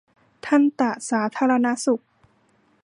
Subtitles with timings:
[0.45, 2.03] ทันตสาธารณสุข